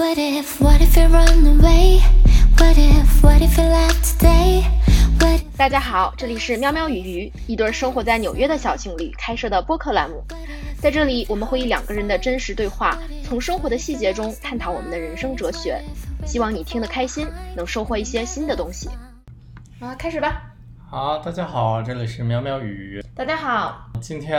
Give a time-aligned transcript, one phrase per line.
[0.00, 2.00] What if, what if you run away?
[2.56, 4.64] What if, what if you left today?
[5.20, 10.24] What 大家好，这里是喵喵与鱼，一对生活在纽约的小情侣开设的播客栏目。
[10.78, 15.78] 在这里，我们会以两个人的真实对话，从生活的细节中探讨我们的人生哲学。
[16.24, 18.88] 希望你听得开心，能收获一些新的东西。
[19.80, 20.44] 啊，开始吧。
[20.88, 23.04] 好，大家好，这里是喵喵鱼。
[23.14, 24.34] 大家好，今天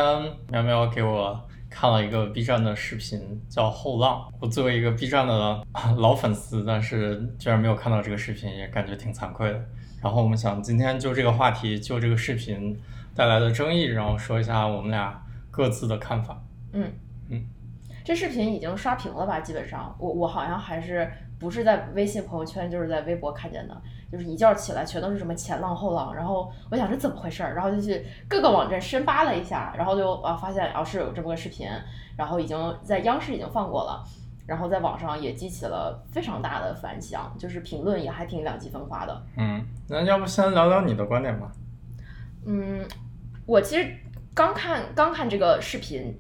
[0.50, 1.40] 喵喵给我
[1.72, 4.30] 看了一个 B 站的视频，叫《后浪》。
[4.42, 5.66] 我作为一个 B 站的
[5.98, 9.66] 老粉丝，但是居然没有看到这个视频，也感觉挺惭愧的。
[10.02, 12.78] 然后我们想今天就这个话题，就这个视频
[13.16, 16.44] 带来的争议，然后说一下我们俩各自的看法。
[16.74, 16.92] 嗯
[17.30, 17.42] 嗯，
[18.04, 19.40] 这视频已经刷屏了吧？
[19.40, 21.10] 基本上，我我好像还是
[21.40, 23.82] 不是在微信朋友圈，就是在微博看见的，
[24.12, 31.68] 就是一觉起来全都是什么前浪后浪，然后我想这怎么回事儿，然后就去各个网站深扒了一下，然后就啊发现啊是有这么个视频，
[32.18, 34.04] 然后已经在央视已经放过了，
[34.46, 39.24] 然后在网上也激起了非常大的反响，就是评论也还挺两极分化的。
[39.38, 41.50] 嗯，那要不先聊聊你的观点吧？
[42.46, 42.86] 嗯，
[43.46, 43.96] 我其实
[44.34, 46.20] 刚看刚看这个视频，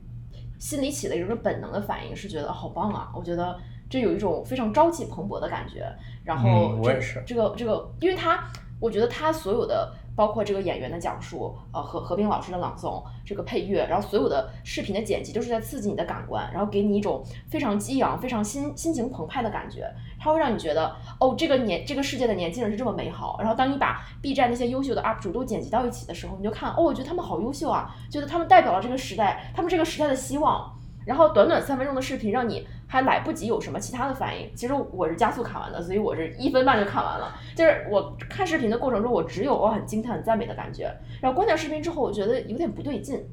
[0.59, 3.11] 心里起了一个本能的反应，是觉得好棒啊！
[3.13, 3.59] 我觉得
[3.91, 5.85] 这有一种非常朝气蓬勃的感觉。
[6.23, 8.43] 然后这、嗯我也是这个这个，因为他
[8.79, 9.93] 我觉得他所有的。
[10.13, 19.89] 包括这个演员的讲述，呃，何何冰老师的朗诵，这个配乐，然后所有的视频的剪辑都是在刺激你的感官，然后给你一种非常激昂、非常心心情澎湃的感觉。
[20.19, 23.37] 它会让你觉得，哦，这个年这个世界的年轻人是这么美好。
[23.39, 30.69] 然后当你把 B 站那些优秀的 UP 主都剪辑到一起的时候，你就看，哦，我觉得他们好优秀啊，觉得他们代表了这个时代，他们这个时代的希望。
[31.05, 34.49] 然后短短三分钟的视频，让你还来不及有什么其他的反应。
[34.55, 37.33] 其实我是加速看完的，所以我是一分半就看完了。
[37.55, 40.93] 就是我看视频的过程中，我只有我很惊叹、很赞美的感觉。
[41.21, 43.23] 然后关掉视频之后，我觉得有点不对劲。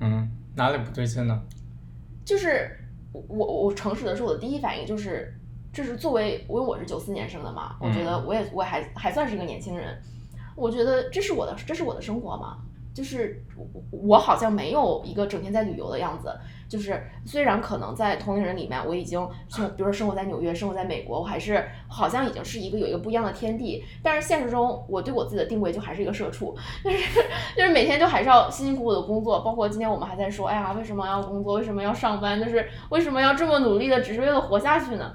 [0.00, 1.40] 嗯，哪里不对劲呢？
[2.24, 2.70] 就是
[3.12, 5.32] 我我我诚实的说，我的第一反应就是，
[5.72, 10.00] 这是作为因为我是九四年生的嘛，我觉得我也我还还算是一个年轻人，
[10.56, 12.58] 我觉得这是我的这是我的生活嘛，
[12.94, 16.32] 就是我我好像没有一个整天在旅游的样子，
[16.72, 27.20] 就是虽然可能在同龄人里面我已经生，比如说生活在纽约，生活在美国，我还是好像已经是一个有一个不一样的天地，但是现实中我对我自己的定位就还是一个社畜，就是
[27.54, 31.56] 就是每天就还是要辛辛苦苦的工作，包括今天我们还在说，哎呀，为什么要工作？
[31.56, 32.40] 为什么要上班？
[32.40, 35.12] 就是为什么要这么努力的，只是为了活下去呢？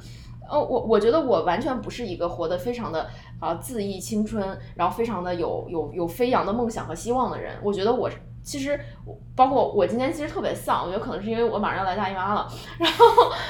[0.49, 7.53] 呃，我我觉得我完全不是一个活得非常的啊、恣意青春，然后非常的有有有飞扬的梦想和希望的人。
[7.61, 8.09] 我觉得我
[8.47, 8.79] 其实
[9.35, 12.47] 包括我今天其实特别丧，我觉得可能是因为我马上要来大姨妈了，
[12.79, 13.05] 然后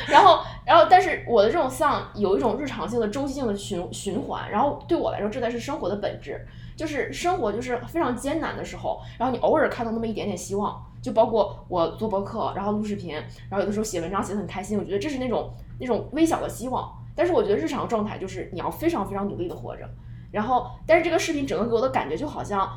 [0.07, 6.43] 然后然后但是我的这种丧有一种日常性的周期性的循循环，然后对我来说这才是生活的本质。
[6.75, 16.91] 就是生活就是非常艰难的时候，然后你偶尔看到那么一点点希望，就包括我做博客，然后录视频，然后有的时候写文章写的很开心，我觉得这是那种那种微小的希望。
[17.15, 19.89] 但是我觉得日常状态就是你要非常非常努力的活着，
[20.31, 22.71] 然后但是这个视频整个给我的感觉就好像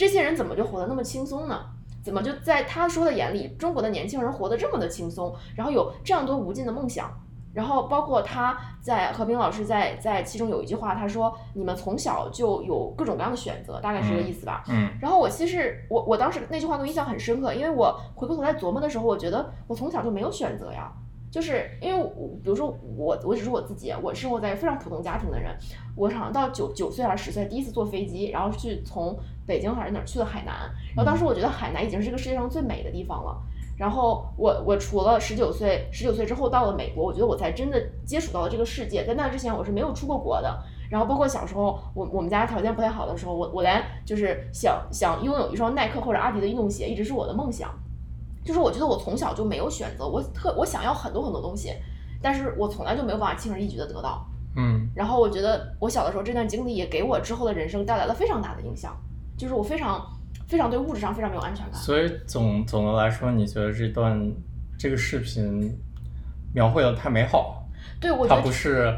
[0.00, 1.60] 这些人怎么就活得那么轻松呢？
[2.02, 7.12] 怎么就在他说的眼里，中国的年轻人活得这么的轻松，然后有这样多无尽的梦想？
[7.52, 14.64] 然后包括他在何冰老师在在其中有一句话，他说你们从小就有各种各样的选择，大概是这个意思吧。
[14.68, 20.90] 嗯然后我其实我我当时那句话给我印象很深刻，因为我回过头来琢磨的时候，我觉得我从小就没有选择呀。
[21.30, 25.56] 就是因为我，比如说我，我只是我自己，我生活在非常普通家庭的人，
[25.94, 30.52] 我好像到九九岁还是十岁，第一次坐飞机，然后去从北京还是哪儿去了海南，
[30.94, 33.40] 然后当时我觉得海南已经是这个世界上最美的地方了。
[33.78, 40.62] 然后我我除了十九岁，十九岁之后到了美国，我觉得我才真的接触到了这个世界，在那之前我是没有出过国的。
[40.90, 47.70] 然后包括小时候，我我们家条件不太好的时候，我我连就是想想拥有一双耐克或者阿迪的运动鞋，一直是我的梦想。
[48.50, 51.72] 就是我觉得我从小就没有选择，我特我想要很多很多东西，
[52.20, 54.26] 但是我从来就没有办法轻而易举的得到。
[54.56, 58.92] 嗯然后我觉得我小的时候这段经历也给我之后的人生带来了非常大的影响，
[59.38, 60.04] 就是我非常
[60.48, 61.80] 非常对物质上非常没有安全感。
[61.80, 64.20] 所以总总的来说，你觉得这段
[64.76, 65.72] 这个视频
[66.52, 67.64] 描绘的太美好，
[68.00, 68.92] 对，我觉它得不是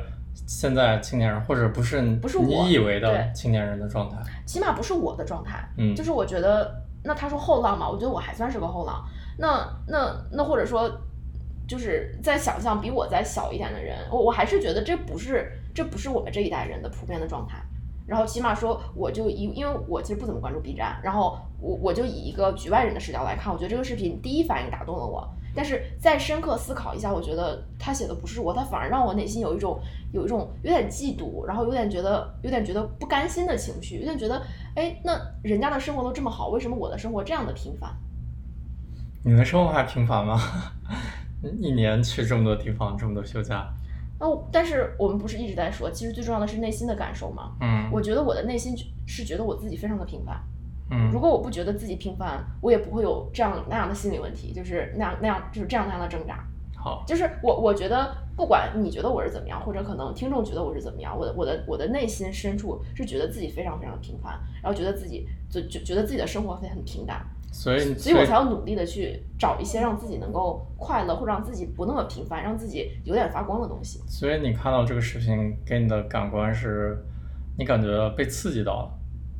[0.46, 4.16] 现在青年人，或者不是不是你以为的青年人的状态。
[4.46, 5.62] 起码不是我的状态。
[5.76, 6.74] 嗯，就是我觉得，
[7.04, 9.04] 那他说后浪嘛，我觉得我还算是个后浪。
[9.38, 10.90] 那那那或者说，
[11.66, 17.62] 就是在想象比我再小一点的人，我我还是觉得这不是这不是我们这一代人的普遍的状态。
[18.04, 25.26] 然后起码说，我就以因为我其实不怎么关注 B 站，然后我我就以一个局外人的视角来看，我觉得这个视频第一反应打动了我。
[25.54, 29.78] 但是再深刻思考一下，我觉得他写的不是我，他反而让我内心有一种
[30.12, 34.42] 有一种有点嫉妒，然后有点觉得有点觉得不甘心的情绪，有点觉得，
[34.74, 35.12] 哎，那
[35.42, 37.94] 人家的生活都这么好，为什么我的生活这样的平凡？
[39.24, 40.40] 你的生活还平凡吗？
[41.60, 43.72] 一年去这么多地方，这么多休假，
[44.18, 47.52] 那但是我们不是一直在说，其实最重要的是内心的感受吗？
[47.60, 48.74] 嗯我觉得我的内心
[49.06, 50.40] 是觉得我自己非常的平凡。
[50.90, 56.44] 嗯如果我不觉得自己平凡，我也不会有这样那样的心理问题，就是那样那样就是这样那样的挣扎。
[56.76, 74.00] 好，就是我我觉得，不管你觉得我是怎么样，或者可能听众觉得我是怎么样，我的我的我的内心深处是觉得自己非常非常的平凡，然后觉得自己就就觉得自己的生活会很平淡，所以所以我才要努力的去找一些让自己能够快乐，或者让自己不那么平凡，让自己有点发光的东西。
[74.08, 76.96] 所以你看到这个视频给你的感官是，
[77.58, 78.90] 你感觉被刺激到了，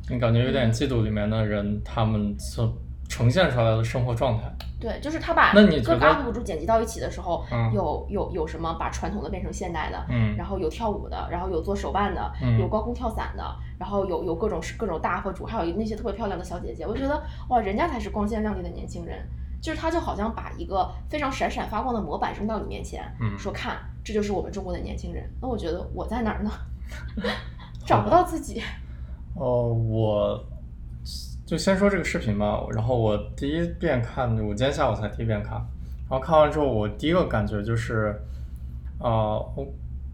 [0.09, 2.71] 你感觉有点嫉妒里面的人他们所
[3.09, 4.43] 呈现出来的生活状态。
[4.83, 19.25] 对，就是他把各个 UP 主剪辑到一起的时候，嗯有有有什么把传统的变成现代的，嗯然后有跳舞的，然后有做手办的，嗯有高空跳伞的，然后有有各种各种大 UP 主，还有那些特别漂亮的小姐姐，我觉得哇，人家才是光鲜亮丽的年轻人。
[19.61, 25.23] 就是他就好像把一个非常闪闪发光的模板扔到你面前，嗯说看，这就是我们中国的年轻人。
[25.41, 26.51] 那我觉得我在哪儿呢？
[27.87, 28.61] 找不到自己。
[29.35, 30.43] 哦，我
[31.45, 32.61] 就先说这个视频吧。
[32.71, 35.53] 然后我第一遍看，我今天下午才第一遍看。
[36.09, 38.15] 然后看完之后，我第一个感觉就是，
[38.99, 39.65] 啊、我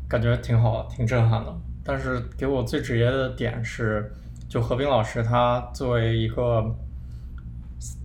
[0.08, 1.54] 感觉挺好，挺震撼的。
[1.84, 4.12] 但是给我最直接的点是，
[4.48, 6.64] 就何冰老师他作为一个，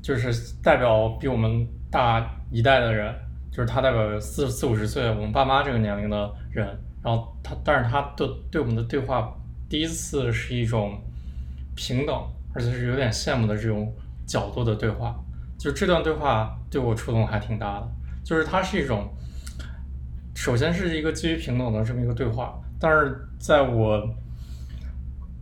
[0.03, 3.15] 就是代表比我们大一代的人，
[3.51, 6.67] 就是他代表四四五十岁我们爸妈这个年龄的人，
[7.03, 9.37] 然后他，但是他对对我们的对话，
[9.69, 10.99] 第一次是一种
[11.77, 12.17] 平等，
[12.55, 13.93] 而且是有点羡慕的这种
[14.27, 15.15] 角度的对话。
[15.59, 17.89] 就这段对话对我触动还挺大的，
[18.23, 19.09] 就是它是一种，
[20.35, 24.03] 首先是一个基于平等的这么一个对话，但是在我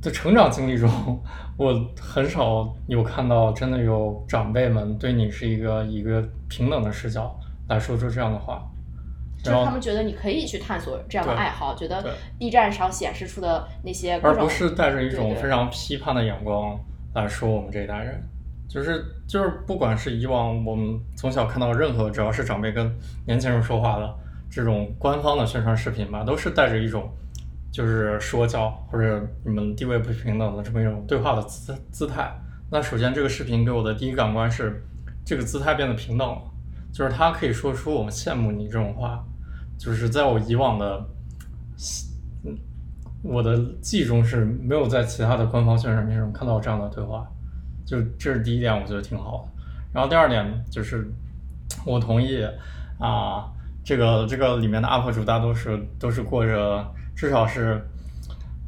[0.00, 0.88] 的成长经历中，
[1.56, 7.34] 我很少有看到真的有长辈们对你是一个一个平等的视角
[7.68, 8.62] 来说出这样的话，
[9.42, 12.04] 就是他们觉得你可以去探索这样的爱好，觉得
[12.38, 16.78] B 站上显示出的那些，而不是带着一种非常批判的眼光
[17.14, 18.22] 来说我们这一代人，
[18.68, 22.90] 就是就是不管是以往我们从小看到任何只要是长辈跟
[23.26, 24.14] 年轻人说话的
[24.50, 27.10] 这种官方的宣传视频吧，都是带着一种
[27.70, 32.32] 就是说教或者你们地位不平等的这么一种对话的姿姿态。
[32.70, 34.82] 那首先这个视频给我的第一感官是
[35.24, 36.42] 这个姿态变得平等了，
[36.92, 39.22] 就是他可以说出我们羡慕你这种话，
[39.78, 41.06] 就是在我以往的
[43.22, 47.24] 我的记忆中是没有在其他的官方宣传片上看到这样的对话，
[47.86, 49.62] 就这是第一点，我觉得挺好的。
[49.92, 51.08] 然后第二点就是，
[51.86, 52.42] 我同意
[52.98, 53.50] 啊，
[53.84, 56.84] 这个这个里面的 UP 主大多数都是过着
[57.14, 57.80] 至少是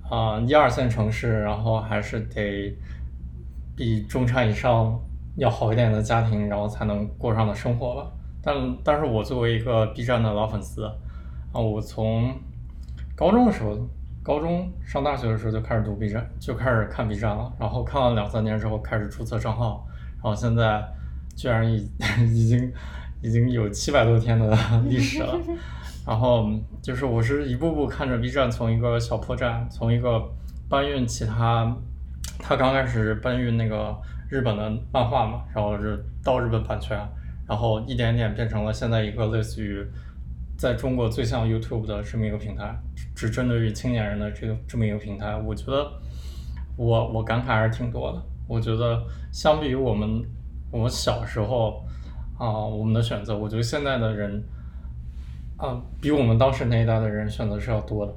[0.08, 2.76] 啊一二线城市，然后还是得
[3.74, 5.00] 比中产以上
[5.36, 8.10] 要好一点的家庭，然后才能过上的生活吧。
[8.42, 8.54] 但
[8.84, 10.94] 但是我作为一个 B 站的老粉丝啊，
[11.58, 12.32] 我从
[13.16, 13.78] 高中的时候，
[14.24, 17.52] 高中上大学的时候就开始读 B 站，就开始看 B 站了。
[17.60, 20.82] 然后看了两三年之后，开始注册账号，然后现在
[21.36, 21.86] 居然已
[22.26, 22.72] 已经
[23.20, 24.56] 已经有七百多天的
[24.88, 25.38] 历史了。
[26.06, 26.50] 然后
[26.80, 30.22] 就是我是一步步看着 B 站从一个小破站，从一个
[30.70, 31.76] 搬运其他，
[32.38, 33.94] 他刚开始搬运那个
[34.30, 36.98] 日本的漫画嘛，然后是到日本版权，
[37.46, 39.86] 然后一点点变成了现在一个类似于
[40.56, 42.76] 在中国最像 YouTube 的这么一个平台，
[43.14, 45.90] 只针对于青年人的这个这么一个平台，我觉得
[46.76, 48.22] 我我感慨还是挺多的。
[48.46, 49.02] 我觉得
[49.32, 50.22] 相比于我们
[50.70, 51.84] 我们小时候
[52.38, 54.42] 啊、我们的选择，我觉得现在的人
[55.56, 58.12] 啊、比我们当时那一代的人选择是要多的。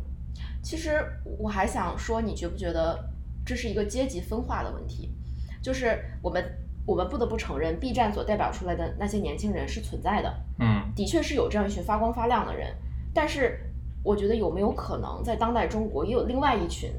[0.62, 1.02] 其实
[1.38, 3.10] 我还想说，你觉不觉得
[3.46, 5.14] 这是一个阶级分化的问题？
[5.62, 6.44] 就是我们
[6.88, 12.74] 我们不得不承认，B 站所代表出来的那些年轻人是存在的，嗯的确是有这样一群发光发亮的人。
[13.14, 13.60] 但是，
[14.04, 16.90] 我觉得有没有可能在当代中国也有另外一群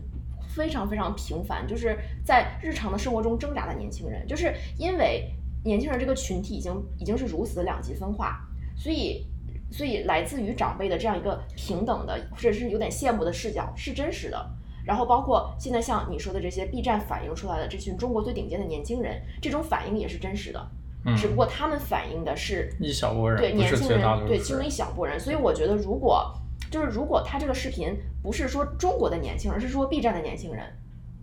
[0.46, 4.26] 非常非常平凡，就是在日常的生活中挣扎的年轻人？
[4.26, 5.32] 就是因为
[5.64, 9.26] 年轻人这个群体已经已经是如此两极分化，所以
[9.70, 14.50] 所以来自于长辈的这样一个平等的，或者是有点羡慕的视角是真实的。
[14.88, 20.70] 然后包括现在像你说的这些 B 站反映出来的这群中国最顶尖的年轻人，这种反应也是真实的，
[21.04, 24.70] 嗯，只不过他们反映的是一小波人，对年轻人对其中一。
[24.70, 26.32] 小波人，所以我觉得如果
[26.70, 30.64] 就是如果他这个视频不是说中国的年轻人，而是说 B 站的年轻人，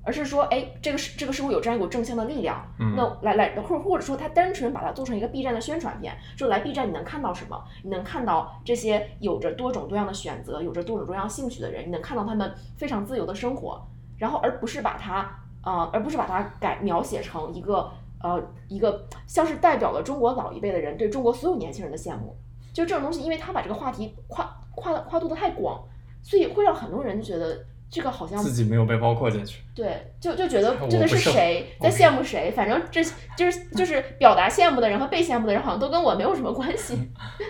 [0.06, 7.62] 而是说哎这个是这个社会有这样一股正向的力量，嗯那来来或者或者说他单纯把它做成一个 B 站的宣传片，就来 B 站你能看到什么？
[7.84, 13.86] 你能看到这些有着多种多样的选择，有着多种多样兴趣的人，你能看到他们非常自由的生活，
[14.18, 15.30] 然后而不是把它
[15.64, 22.36] 呃而不是把它改描写成一个呃一个像是代表了中国老一辈的人对中国所有年轻人的羡慕。
[22.74, 25.82] 就这种东西，因为他把这个话题跨跨跨度的太广，
[26.22, 29.62] 所以会让很多人觉得这个好像自己没有被包括进去。
[29.74, 33.04] 对，就就觉得我这个是谁在羡慕谁，反正这
[33.38, 36.98] 就是就是表达羡慕的人和被羡慕的人好像都跟我没有什么关系。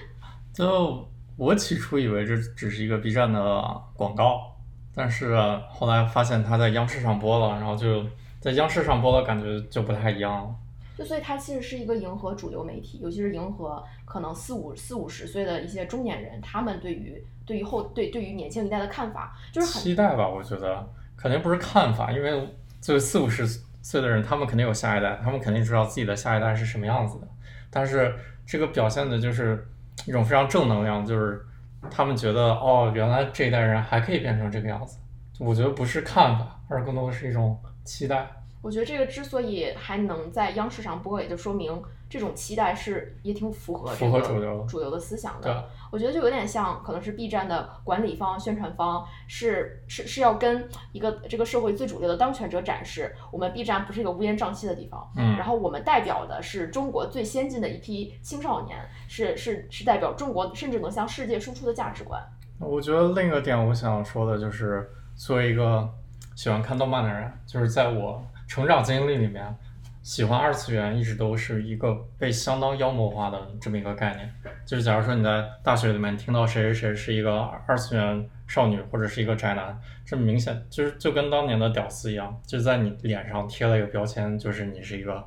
[0.54, 4.56] 就我起初以为这只是一个 B 站的广告，
[4.94, 5.36] 但是
[5.70, 8.06] 后来发现它在央视上播了，然后就
[8.40, 10.56] 在央视上播了感觉就不太一样了。
[10.98, 22.48] 就所以它其实是一个迎合主流媒体，尤其是迎合可能四五四五十岁的一些中年人，他们对于对于后对对于年轻一代的看法，就是很期待吧，我觉得肯定不是看法，因为
[22.82, 23.46] 就四五十
[23.82, 27.28] 岁的人，他们肯定有下一代，他们肯定知道自己的下一代是什么样子的。
[27.70, 28.14] 但是
[28.46, 29.68] 这个表现的就是
[30.06, 31.46] 一种非常正能量，就是
[31.92, 34.98] 他们觉得哦，原来这一代人还可以变成这个样子。
[35.40, 38.26] 我觉得不是看法，而更多的是一种期待。
[38.66, 41.80] 我觉得这个之所以还能在央视上播，也就说明
[42.10, 45.70] 这种期待是也挺符合这符合个主流主流的思想的。
[45.92, 55.08] 我觉得就有点像，可能是 B 站的管理方、宣传方是是是要跟一个这个社会最主流的当权者展示，我们 B 站不是一个乌烟瘴气的地方。
[55.16, 62.20] 嗯然后我们代表的是中国最先进的一批青少年，是是是代表中国甚至能向世界输出的价值观。
[62.60, 65.88] 我觉得另一个点我想说的就是，作为一个
[66.36, 69.56] 喜欢看动漫的人，就是在我成长经历里面，
[70.04, 74.32] 喜欢二次元一直都是一个被相当妖魔化的这么一个概念。
[74.66, 85.24] 就是假如说你在大学里面听到谁谁谁是一个二次元少女或者是一个宅男，这明显就是就跟当年的屌丝一样，就在你脸上贴了一个标签，就是你是一个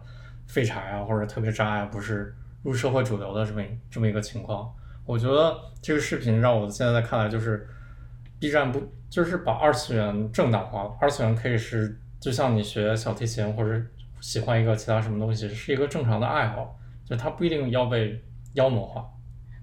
[0.46, 4.72] 废柴啊或者特别渣呀、不是入社会主流的这么这么一个情况。
[5.04, 7.66] 我觉得这个视频让我现在看来就是
[8.38, 10.96] B 站不就是把二次元正当化了。
[11.00, 13.80] 二次元可以是就像你学小提琴或者
[14.20, 18.20] 喜欢一个其他什么东西，是一个正常的爱好，就它不一定要被
[18.54, 19.08] 妖魔化。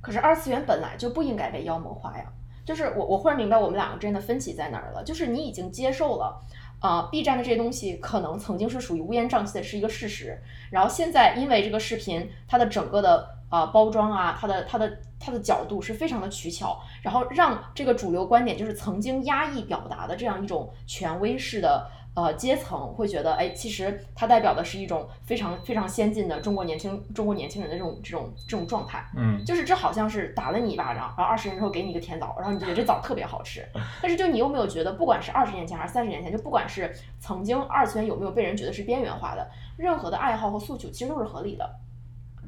[0.02, 2.26] 可是二次元本来就不应该被妖魔化呀。
[2.64, 6.42] 就是我我忽然明白我们两个之间的分歧在哪儿了，就是你已经接受了。
[6.82, 10.40] 呃，B 站的这些东西可能曾经是属于乌烟瘴气的，是一个事实。
[10.72, 29.06] 然后现在因为这个视频，它的整个的呃包装啊，它的它的它的角度是非常的取巧，然后让这个主流观点就是曾经压抑表达的这样一种权威式的呃阶层会觉得，哎，其实它代表的是一种非常非常先进的中国年轻中国年轻人的这种这种这种状态。
[29.16, 33.64] 嗯，就是这好像是打了你一巴掌，然后二十年之后给你一个甜枣，然后你就觉得这枣特别好吃。
[34.02, 39.46] 但是就你有没有觉得，不管是二十年前还是三十年前，就不管是曾经二次元有没有被人觉得是边缘化的，
[39.78, 41.70] 任何的爱好和诉求其实都是合理的。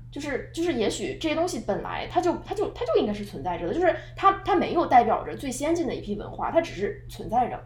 [0.09, 7.61] 就是就是，也许这些东西本来它就它就它就应该是存在着的，就是它它没有代表着最先进的一批文化，它只是存在着，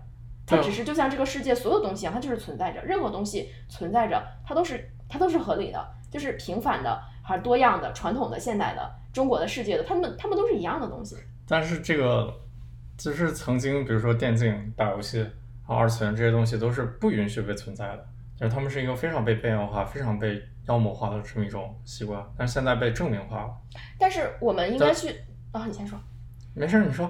[0.57, 11.15] 它只是就像这个世界所有东西一样，它就是存在着，任何东西存在着，它都是它都是合理的，就是平凡的，还是多样的、传统的、现代的、中国的、世界的，它们它们都是一样的东西。
[11.47, 12.33] 但是这个
[12.97, 15.25] 就是曾经，比如说电竞、打游戏，
[15.65, 18.05] 还有二次元这些东西都是不允许被存在的，
[18.35, 23.57] 就是他们是一个非常被边缘化、非常被妖魔化的这么一种习惯，但是现在被证明化了。
[23.97, 25.09] 但是我们应该去
[25.51, 25.99] 啊，你先说。
[26.53, 27.09] 没事儿，你说。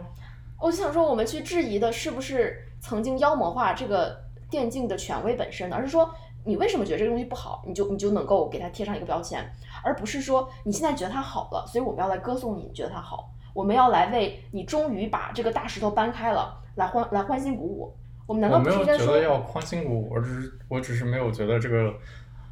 [0.60, 4.20] 我就想说，我们去质疑的是不是曾经妖魔化这个
[4.50, 5.78] 电竞的权威本身呢？
[5.78, 9.50] 而是说，你为什么觉得这个东西不好，你就你就能够给它贴上一个标签，
[9.84, 17.96] 而不是说你现在觉得它好了，所以我们要来歌颂你，你觉得它好，我们要来为你终于把这个大石头搬开了，来欢来欢欣鼓舞。
[18.28, 21.94] 我们难道不是应该说觉得要欢欣鼓舞，我只是我只是没有觉得这个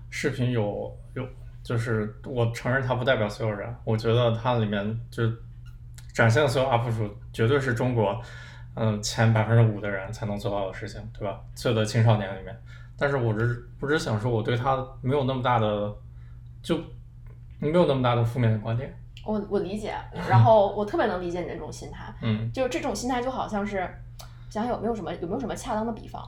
[0.09, 1.25] 视频有有，
[1.63, 5.23] 就是我承认它不代表所有人，我觉得它里面就
[6.13, 8.19] 展现的所有 UP 主绝对是中国，
[8.81, 11.41] 嗯、前百分之五的人才能做到的事情，对吧？
[11.53, 12.57] 所有的青少年里面，
[12.97, 15.93] 但是我只是我只是想说，我对他没有那么大的，
[16.63, 16.77] 就
[17.59, 19.93] 没有那么大的负面的观点，我我理解，
[20.29, 22.49] 然后我特别能理解你的这种心态， 嗯。
[22.53, 23.79] 就是这种心态就好像是，
[24.49, 26.23] 想想有没有什么有没有什么恰当的比方？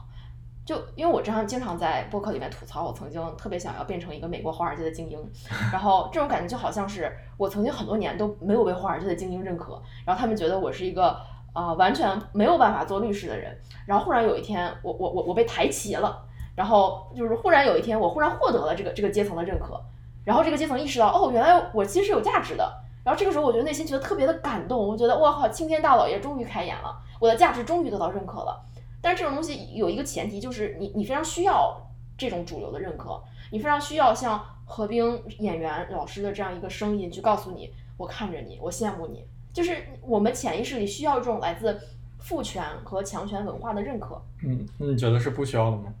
[0.64, 5.18] 就因为我这样经常在播客里面吐槽，我曾经特别想要变成一个美国华尔街的精英，
[5.72, 11.18] 然后这种感觉就好像是我曾经很多年都没有被华尔街的精英认可，然后他们觉得我是一个啊、
[11.52, 13.56] 呃完全没有办法做律师的人，
[13.86, 19.80] 然后忽然有一天我我我我被抬旗了，然后就是忽然有一天我忽然获得了这个这个阶层的认可，
[20.24, 22.72] 然后这个阶层意识到哦原来我其实是有价值的，
[23.04, 28.64] 然后这个时候我觉得内心觉得特别的感动，我觉得哇靠青天大老爷终于开眼了，我的价值终于得到认可了。
[29.00, 31.76] 但是这种东西有一个前提，就是你你非常需要
[32.16, 39.26] 这种主流的认可，你非常需要像何冰演员老师的这样一个声音去告诉你，我看着你，我羡慕你。
[39.52, 41.78] 就是我们潜意识里需要这种来自
[42.18, 44.20] 父权和强权文化的认可。
[44.44, 45.92] 嗯，你觉得是不需要的吗？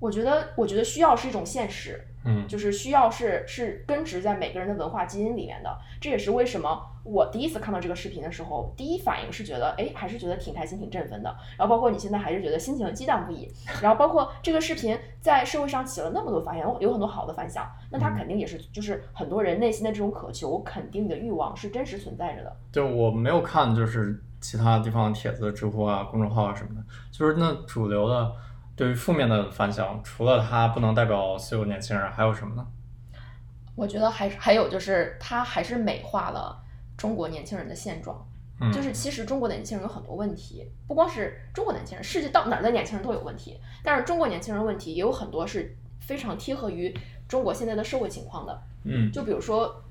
[0.00, 5.78] 我觉得，我觉得需要是一种现实，嗯，就是需要是是根植在每个人的文化基因里面的。
[6.00, 11.36] 这也是为什么我第一次看到这个视频的时候，第一反应是觉得，哎，还是觉得挺开心、挺振奋的。
[11.58, 13.46] 然后包括你现在还是觉得心情激荡不已。
[13.82, 22.56] 然后包括这个视频在社会上起了那么多反响，有很多好的反响，那它肯定也是就是很多人内心的这种渴求、肯定的欲望是真实存在着的。
[22.72, 28.32] 就我没有看，就是其他地方的帖子、知乎啊、公众号啊什么的，就是那主流的。
[28.80, 32.66] 对于负面的反响，除了它不能代表所有年轻人，还有什么呢？
[33.74, 36.58] 我觉得还还有就是它还是美化了
[36.96, 38.26] 中国年轻人的现状。
[38.58, 43.60] 嗯，就是其实中国的年轻人有很多问题，不光是中国年轻人，世界到哪儿的年轻人都有问题。
[43.84, 48.62] 但是中国年轻人问题也有很多是非常贴合于中国现在的社会情况的。
[48.84, 49.84] 嗯，就比如说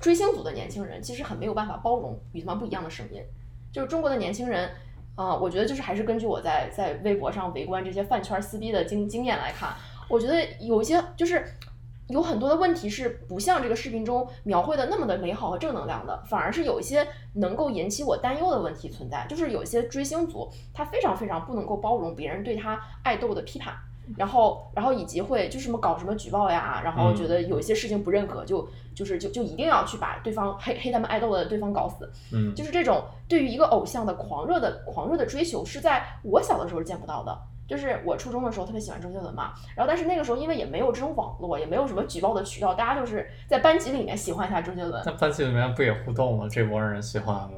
[0.00, 3.22] 追星族的年轻人，其实很没有办法包容与他们不一样的声音。
[3.70, 4.70] 就是中国的年轻人。
[5.20, 9.74] 啊，我觉得就是还是根据我在在微博上围观这些饭圈撕逼的经经验来看，
[10.08, 11.44] 我觉得有些就是
[12.08, 19.26] 有很多的问题是不像这个视频中描绘的那么的美好和正能量的，反而是有一些能够引起我担忧的问题存在。
[19.28, 23.74] 就是有一些追星族，他非常非常不能够包容别人对他爱豆的批判。
[24.16, 37.38] 然后，然后以及会就什么搞什么举报呀，然后觉得有一些事情不认可，就就是就就一定要去把对方黑黑他们爱豆的对方搞死，嗯，就是这种对于一个偶像的狂热的狂热的追求，是在我小的时候见不到的。
[37.70, 45.00] 就是我初中的时候特别喜欢周杰伦嘛，然后但是那个时候因为也没有这种网络，也没有什么举报的渠道，大家就是在班级里面喜欢一下周杰伦。
[45.06, 46.48] 那班级里面不也互动吗？
[46.50, 47.48] 这波人喜欢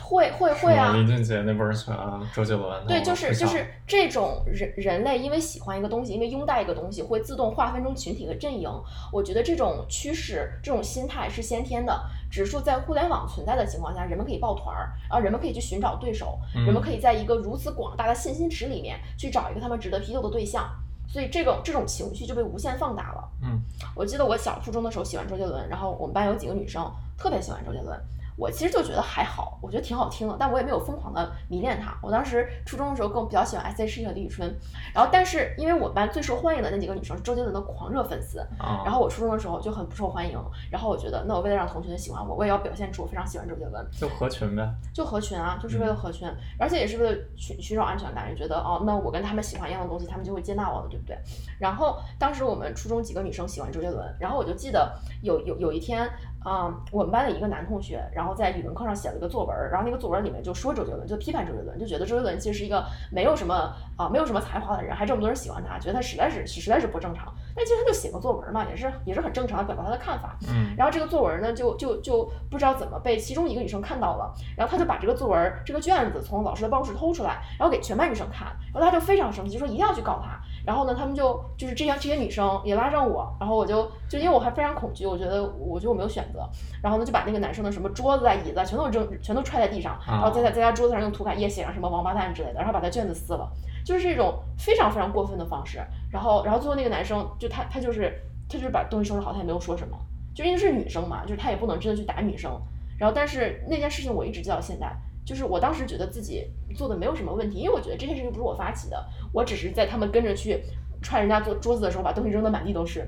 [0.00, 0.94] 会会会啊！
[0.94, 1.98] 林俊杰那波人喜欢
[2.32, 2.86] 周杰伦。
[2.86, 8.70] 对，就是就是这种人人类因为喜欢一个东西，因为拥戴一个东西，会自动划分成群体和阵营。
[9.12, 11.92] 我觉得这种趋势、这种心态是先天的。
[12.30, 20.68] 只是说在互联网存在的情况下，人们可以抱团儿，然后人们可以去寻找对手，人们可以在一个如此广大的信息池里面去找一个他们值得批斗的对象，
[21.08, 23.28] 所以这种这种情绪就被无限放大了。
[23.42, 23.60] 嗯，
[23.94, 27.98] 我记得我小初中的时候喜欢周杰伦，然后我们班有几个女生特别喜欢周杰伦。
[28.38, 31.92] 我其实就觉得还好，我觉得挺好听的，但我也没有疯狂的迷恋他。
[32.00, 34.48] 我当时初中的时候更比较喜欢 S.H.E 和李宇春，
[34.94, 38.38] 然后但是因为我们班最受欢迎的那几个女生是周杰伦的狂热粉丝，
[38.84, 40.38] 然后我初中的时候就很不受欢迎，
[40.70, 46.28] 然后我觉得那我为了让同学们喜欢我，我也要表现出我非常喜欢周杰伦，就合群呗，就合群啊，就是为了合群，
[46.60, 51.18] 而且也是为了寻寻找安全感，觉得哦，那我跟他们喜欢一样的东西，他们就会接纳我了，对不对？
[51.58, 56.08] 然后当时我们初中几个女生喜欢周杰伦，然后我就记得有有有一天。
[56.48, 62.82] 啊，我们班的一个男同学，然后在语文课上写了一个作文，然后那个作文里面就说周杰伦，就批判周杰伦，就觉得周杰伦其实是一个
[63.12, 63.54] 没有什么
[63.98, 67.30] 啊，没有什么才华的人，还这么多人喜欢他，觉得他实在是实在是不正常。
[67.54, 70.38] 但其实他就写个作文嘛，也是也是很正常的表达他的看法。
[70.48, 70.74] 嗯。
[70.74, 80.40] 然后这个作文呢，就就就不知道怎么被其中一个女生看到了，然后他就把这个作文这个卷子从老师的办公室偷出来，然后给全班女生看，然后他就非常生气，就说一定要去告他。
[80.66, 86.48] 然后呢，他们就就是这些这些女生也拉上我，然后我就就因为我还非常恐惧，我觉得我觉得我没有选择，
[86.82, 93.50] 然后呢就把那个男生的什么桌子啊椅子啊全都扔全都踹在地上，然后在在在他桌子上用涂改液写上什么王八蛋之类的，然后把他卷子撕了，
[93.84, 95.80] 就是这种非常非常过分的方式。
[96.10, 98.12] 然后然后最后那个男生就他他就是
[98.48, 99.96] 他就是把东西收拾好，他也没有说什么，
[100.34, 102.50] 就因为是女生嘛，就是他也不能真的去打女生。
[102.98, 104.94] 然后但是那件事情我一直记到现在。
[105.28, 110.64] 就是我当时觉得自己做的没有什么问题，因为我觉得这件事情不是我发起的，我只是在他们跟着去
[111.02, 113.00] 踹人家桌桌子的时候把东西扔的满地都是，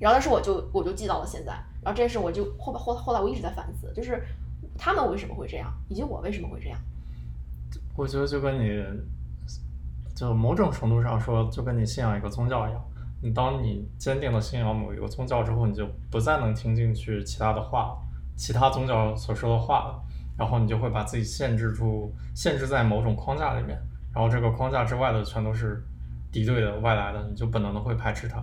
[0.00, 4.20] 然后但是我就我就记到了现在，然后这件事我就后后后来我一直在反思，就是
[4.76, 6.76] 他们为什么会这样，以及我为什么会这样。
[7.94, 8.84] 我觉得就跟你
[10.16, 12.82] 就某种程度上说，就跟你信仰一个宗教一样，
[13.22, 17.96] 你当你坚定的信仰某一个宗教之后，你就不再能听进去其他的话，
[18.36, 20.02] 其他宗教所说的话了。
[20.38, 23.76] 然后你就会把自己限制住，限制在某种框架里面，
[24.14, 25.82] 然后这个框架之外的全都是
[26.30, 28.42] 敌对的、外来的，你就本能的会排斥它。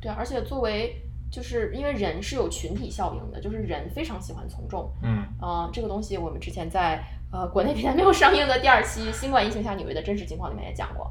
[0.00, 4.92] 对，而且作为就是因为人是有群体效应的，就是人非常喜欢从众。
[5.02, 5.24] 嗯。
[5.40, 11.10] 啊，这个东西我们之前在呃国内平台没有上映的第二期《新冠疫情下纽约的真实情况》里面也讲过，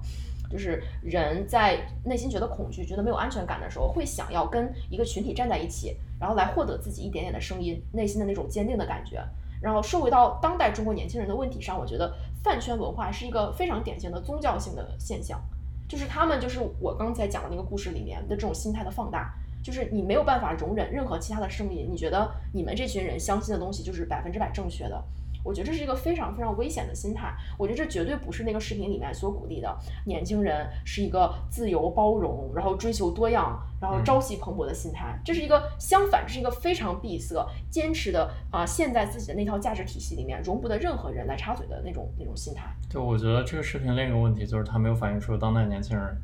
[0.52, 9.24] 就是人在内心觉得恐惧、觉得没有安全感的时候，会想要跟一个群体站在一起，然后来获得自己一点点的声音，内心的那种坚定的感觉。
[9.62, 15.40] 然后说回到当代中国年轻人的问题上，我觉得饭圈文化是一个非常典型的宗教性的现象，
[15.88, 25.04] 就是他们就是我刚才讲的那个故事里面的这种心态的放大，就是你没有办法容忍任何其他的声音，你觉得你们这群人相信的东西就是百分之百正确的。
[25.44, 27.34] 我觉得这是一个非常非常危险的心态。
[27.58, 29.78] 我觉得这绝对不是那个视频里面所鼓励的。
[30.06, 35.20] 年轻人是一个自由包容，然后追求多样，然后朝气蓬勃的心态。
[35.24, 42.70] 这是一个相反，这是一个非常闭塞、坚持的啊，陷在自己的那套价值体系里面，容不得任何人来插嘴的那种那种心态。
[42.90, 46.18] 就我觉得这个视频另一个问题就是，它没有反映出当代年轻人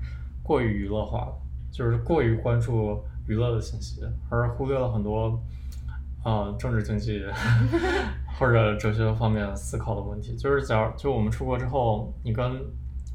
[0.43, 1.33] 过于娱乐化了，
[1.71, 5.39] 就是过于关注娱乐的信息，而忽略了很多
[6.23, 7.23] 呃政治经济
[8.39, 10.35] 或者哲学方面思考的问题。
[10.35, 12.61] 就是假如就我们出国之后，你跟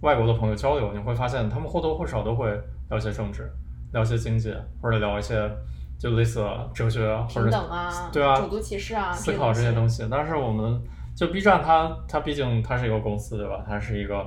[0.02, 2.50] 外国的朋友交流，你会发现他们或多或少都会
[2.88, 3.50] 聊一些政治，
[3.92, 5.50] 聊一些经济，或者聊一些
[5.98, 10.06] 就类似哲学或者平等啊，对啊，种族歧视啊，思考这些东西。
[10.10, 10.80] 但是我们
[11.14, 13.62] 就 B 站它，它毕竟它是一个公司，对吧？
[13.66, 14.26] 它是一个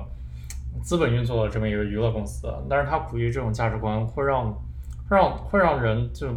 [0.82, 4.52] 资本运作的这么一个娱乐公司，但是它鼓励这种价值观，会让
[5.08, 6.28] 会让会让人就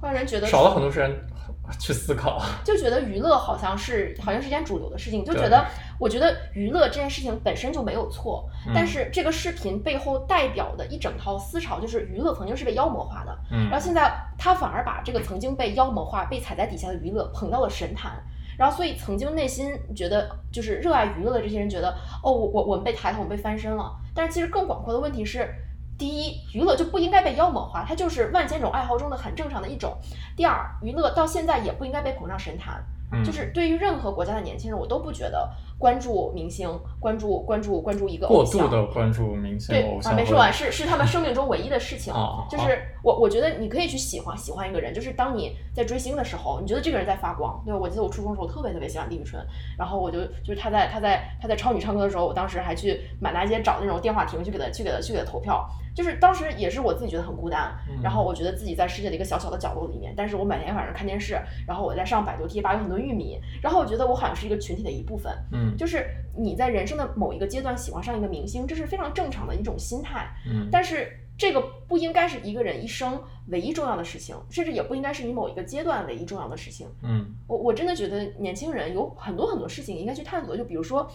[0.00, 1.10] 会让人觉得少了很多时间
[1.78, 2.42] 去思考。
[2.64, 5.64] 就觉得娱乐好像是好像是一件主流的事情，就觉得
[5.98, 18.22] 我觉得娱乐这件事情本身就没有错，嗯但是这个视频背后代表的一整套思潮，就是娱乐曾经是被妖魔化的，嗯然后现在他反而把这个曾经被妖魔化、被踩在底下的娱乐捧到了神坛。
[18.56, 21.90] 然后，所以曾经内心觉得就是热爱娱乐的这些人觉得，
[22.22, 23.92] 哦，我我我们被抬头，我们被翻身了。
[24.14, 25.52] 但是其实更广阔的问题是，
[25.96, 29.96] 第一，娱乐就不应该被妖魔化，它就是万千种爱好中的很正常的一种。
[30.36, 32.84] 第二，娱乐到现在也不应该被捧上神坛。
[33.12, 36.68] 嗯就是对于任何国家的年轻人，我都不觉得关注明星、
[37.00, 42.12] 关注关注关注一个过偶像度的关注明星对啊，没说完，是是他们生命中唯一的事情。
[42.48, 47.78] 就是我我觉得你可以去喜欢喜欢一个人，就是当你在追星的时候，你觉得这个人在发光，对吧？
[47.78, 49.44] 我记得我初中的时候特别特别喜欢李宇春，
[49.76, 55.68] 然后我就就是他在他在他在超女唱歌的时候，我当时还去满大街找那种电话亭去给他去给他去给他投票。
[55.94, 70.28] 就是当时也是我自己觉得很孤单，嗯然后我觉得自己在世界的一个小小的角落里面，但是我每天晚上看电视，然后我在上百度贴吧，有很多玉米，然后我觉得我好像是一个群体的一部分，嗯就是你在人生的某一个阶段喜欢上一个明星，这是非常正常的一种心态。
[70.46, 76.88] 嗯，但是这个不应该是一个人一生唯一重要的事情，甚至也不应该是你某一个阶段唯一重要的事情。
[77.02, 81.10] 嗯我我真的觉得年轻人有很多很多事情应该去探索，就比如说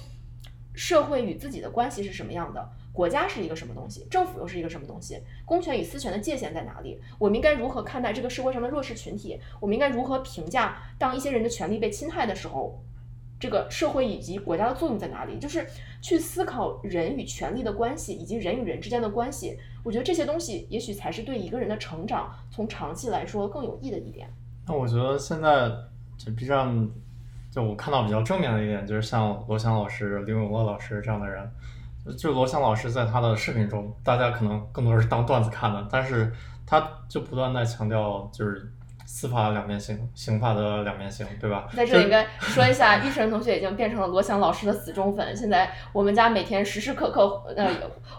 [0.74, 7.00] 社会与自己的关系是什么样的，国家是一个什么东西，政府又是一个什么东西，公权与私权的界限在哪里？
[7.18, 9.40] 我们应该如何看待这个社会上的弱势群体？
[9.60, 12.82] 我们应该如何评价当一些人的权利被侵害的时候？
[13.40, 15.40] 这个社会以及国家的作用在哪里？
[15.40, 15.66] 就是
[16.02, 19.58] 去思考人与权力的关系，以及人与人之间的关系。
[19.84, 24.28] 我觉得这些东西也许才是对一个人的成长，从长期来说更有益的一点。
[24.68, 25.72] 那我觉得现在
[26.18, 26.90] 这 B 站，
[27.50, 31.50] 就我看到比较正面的一点，就是像罗翔老师、刘永乐老师这样的人。
[32.18, 36.32] 就罗翔老师在他的视频中，大家可能更多是当段子看的，但是
[36.66, 38.72] 他就不断在强调就是
[39.12, 41.68] 司法的两面性、刑法的两面性，对吧？
[41.74, 45.36] 在这里应该说一下，玉晨同学已经变成了罗翔老师的死忠粉。
[45.36, 47.26] 现在我们家每天时时刻刻
[47.58, 47.68] 呃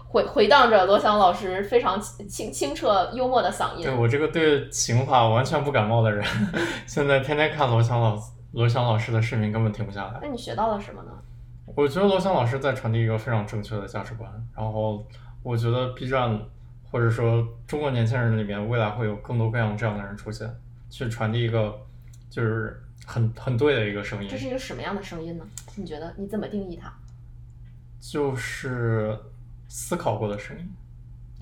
[0.09, 3.95] 回回荡着罗翔老师非常清清澈幽默的嗓音对。
[3.95, 6.21] 我这个对刑法完全不感冒的人，
[6.85, 8.19] 现在天天看罗翔老
[8.51, 10.19] 罗翔老师的视频，根本停不下来。
[10.21, 11.11] 那你学到了什么呢？
[11.73, 15.07] 我觉得罗翔老师在传递一个非常正确的价值观，然后
[15.41, 16.37] 我觉得 B 站
[16.91, 20.45] 或者说中国年轻人里面未来会有更多各样这样的人出现，
[20.91, 21.75] 去传递一个
[22.29, 25.47] 就是很很对的一个声音这，是一个什么样的声音呢？
[25.75, 26.93] 你觉得你怎么定义它？
[27.99, 29.17] 就是
[29.67, 30.69] 思考过的声音。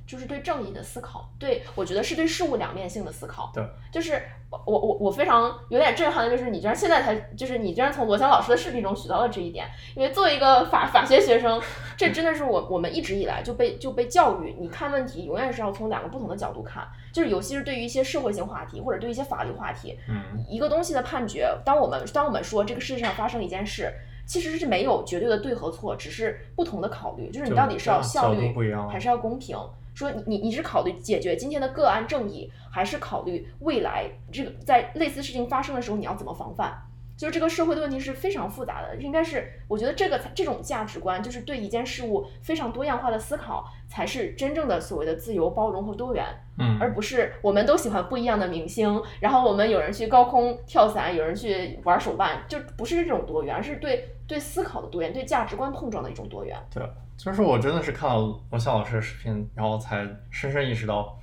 [0.09, 3.51] 就是对正义的思考，对我觉得是对事物两面性的思考。
[3.53, 4.19] 对，就是
[4.49, 11.61] 我我我我非常有点震撼的就是你居然现在才就是你居然从罗翔老师的视频中学到了这一点，因为作为一个法法学学生，
[11.95, 23.93] 这真的是我我们一直以来就被就被教育，你看问题永远是要从两个不同的角度看，就是尤其是对于一些社会性话题或者对于一些法律话题，嗯一个东西的判决，当我们当我们说这个世界上发生了一件事。
[24.25, 28.53] 其实是没有绝对的对和错，只是不同的考虑，就是你到底是要效率
[28.87, 29.57] 还是要公平？
[29.99, 36.73] 说你你是考虑解决今天的个案正义，还是考虑未来这个在类似事情发生的时候你要怎么防范？
[37.19, 46.25] 就是这个社会的问题是非常复杂的，应该是我觉得这个这种价值观，就是对一件事物非常多样化的思考，才是真正的所谓的自由、包容和多元。
[46.61, 56.57] 嗯而不是我们都喜欢不一样的明星，然后我们有人去高空跳伞，有人去玩手办，就不是这种多元，而是对对思考的多元，对价值观碰撞的一种多元。
[56.73, 56.81] 对，
[57.17, 61.17] 就是我真的是看了罗翔老师的视频，然后才深深意识到，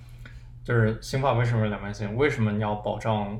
[0.63, 2.15] 就是刑法为什么是两面性？
[2.17, 3.39] 为什么你要保障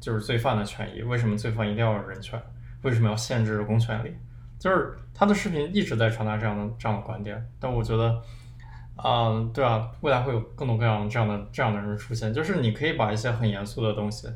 [0.00, 1.02] 就是罪犯的权益？
[1.02, 2.40] 为什么罪犯一定要有人权？
[2.82, 4.14] 为什么要限制公权力？
[4.58, 8.22] 就是他的视频一直在传达这样的这样的观点，但我觉得，
[9.04, 12.32] 嗯，对啊，未来会有更多各样这样的这样的人出现。
[12.32, 14.28] 就是你可以把一些很严肃的东西，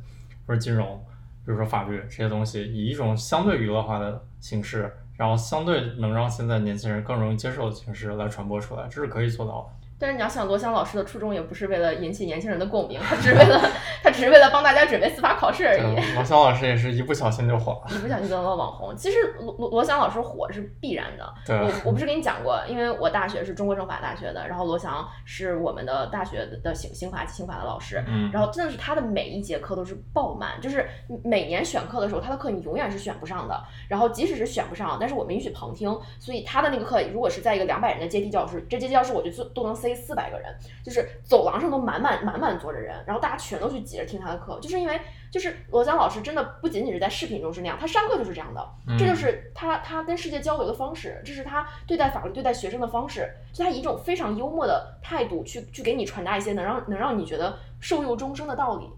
[0.47, 0.99] 或者金融，
[1.45, 9.80] 比如说法律这些东西，以一种相对娱乐化的形式，然后相对能让现在年轻人更容易接受的形式来传播出来，这是可以做到的。
[10.01, 13.61] 但是你要想，罗翔老师的初衷也不是为了引起年轻人的共鸣，他只是为了
[14.03, 16.15] 他只是为了帮大家准备司法考试而已。
[16.15, 17.95] 罗翔老师也是一不小心就火了。
[17.95, 18.97] 一不小心当了网红。
[18.97, 21.35] 其实罗罗罗翔老师火是必然的。
[21.45, 28.03] 对我我不是跟你讲过，因为我大学是中国政法大学的，然后罗翔是我们的大学的刑刑法刑法的老师。
[28.09, 30.89] 嗯，然后真的是他的每一节课都是爆满，就是
[31.23, 33.63] 每年选课的时候，他的课你永远是选不上的。
[33.87, 45.01] 然后即使是选不上，但是我们允许旁听，所以他的那个课如果是在一个两百人的阶梯教室，这阶梯教室我就坐都能塞四百个人，就是走廊上都满满满满坐着人，然后大家全都去挤着听他的课，就是因为
[45.31, 58.89] 就是罗翔老师真的不仅仅是在视频中是那样，他上课就是这样的，这就是他他跟世界交流的方式，这是他对待法律对待学生的方式，就他以一种非常幽默的态度去去给你传达一些能让能让你觉得受用终生的道理。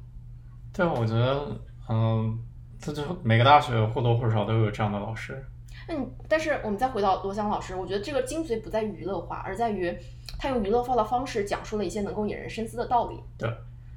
[0.72, 1.46] 对，我觉得，
[1.88, 2.38] 嗯，
[2.80, 5.44] 这就每个大学或多或少都有这样的老师。
[5.88, 9.96] 嗯，但是我们再回到罗翔老师，我觉得这个精髓不在于娱乐化，而在于
[10.38, 13.20] 他用娱乐化的方式讲述了一些能够引人深思的道理。
[13.38, 13.48] 对。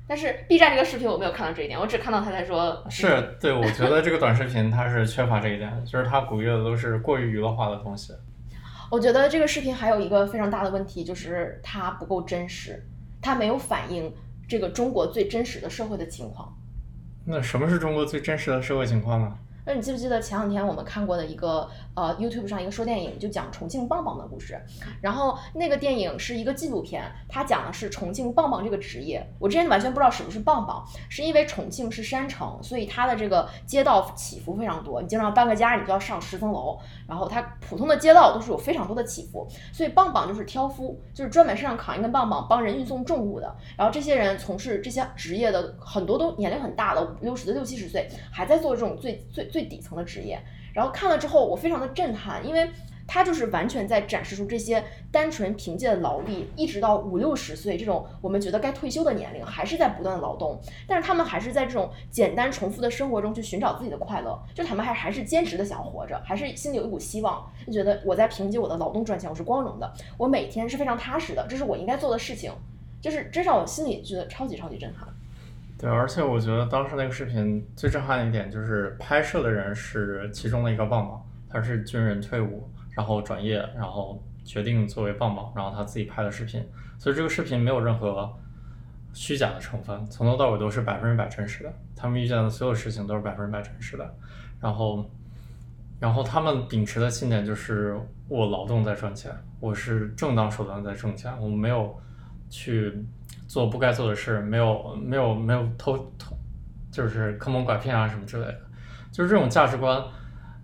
[0.08, 2.86] 但是 B 站这个视频我没有看到这一点，我只看到他在说。
[2.92, 8.14] 是对，我觉得这个短视频它是缺乏这一点，就是它鼓励的都是过于娱乐化的东西。
[8.92, 12.86] 我觉得这个视频还有一个非常大的问题，就是它不够真实，
[13.20, 14.14] 它没有反映
[14.48, 16.56] 这个中国最真实的社会的情况。
[17.26, 19.36] 那什么是中国最真实的社会情况呢？
[19.66, 24.60] 那你记不记得前两天我们看过的一个呃 YouTube 上一个说电影，就讲重庆棒棒的故事。
[25.02, 29.26] 然后那个电影是一个纪录片，它讲的是重庆棒棒这个职业。
[29.40, 35.02] 我之前完全不知道什么是棒棒，是因为重庆是山城，所以它的这个街道起伏非常多。
[35.02, 43.56] 你经常搬个家，你就要上十层楼，然后它普通的街道都是有非常多的起伏，所以棒棒就是挑夫，就是专门身上扛一根棒棒帮人运送重物的。
[43.76, 50.38] 然后这些人从事这些职业的很多都年龄很大了，五六十的六七十岁，还在做这种最最最底层的职业。
[50.74, 52.70] 然后看了之后，我非常的震撼，因为
[53.08, 60.60] 他就是完全在展示出这些单纯凭借劳力，一直到五六十岁这种我们觉得该退休的年龄，还是在不断的劳动。
[60.86, 72.52] 但是他们还是在这种简单重复的生活中去寻找自己的快乐，就他们还还是坚持的想活着，还是心里有一股希望，就觉得我在凭借我的劳动赚钱，我是光荣的，我每天是非常踏实的，这是我应该做的事情，
[73.00, 75.08] 就是真让我心里觉得超级超级震撼。
[75.78, 86.66] 对，而且我觉得当时那个视频最震撼的一点就是拍摄的人是其中的一个棒棒，他是军人退伍，然后转业，然后决定作为棒棒，然后他自己拍的视频，
[86.98, 88.34] 所以这个视频没有任何
[89.12, 91.74] 虚假的成分，从头到尾都是百分之百真实的。
[91.94, 94.16] 他们遇见的所有事情都是百分之百真实的，
[94.62, 95.06] 然后，
[96.00, 101.94] 然后他们秉持的信念就是我劳动在赚钱，我是正当手段在挣钱，我没有
[102.50, 103.06] 去。
[103.56, 106.38] 做不该做的事，没有没有没有偷偷，
[106.92, 108.60] 就是坑蒙拐骗啊什么之类的，
[109.14, 110.04] 就是这种价值观，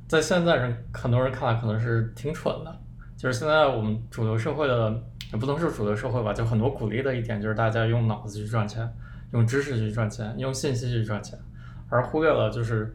[0.09, 2.81] 在现在人很多人看来可能是挺蠢的。
[3.15, 4.93] 就是现在我们主流社会的，
[5.31, 8.85] 也不能说主流社会吧，就很多鼓励的一点就是大家用脑子去赚钱，
[9.31, 11.39] 用知识去赚钱，用信息去赚钱，
[11.87, 12.93] 而忽略了就是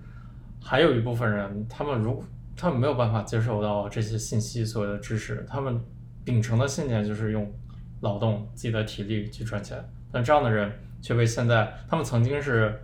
[0.62, 2.22] 还有一部分人，他们如
[2.54, 5.80] 他们没有办法接受到这些信息所谓的知识，他们
[6.22, 7.50] 秉承的信念就是用。
[8.00, 9.76] 劳动自己的体力去赚钱，
[10.12, 12.78] 但这样的人却被现在他们曾经是，